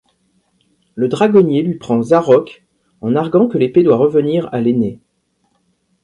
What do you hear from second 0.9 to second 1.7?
Le Dragonnier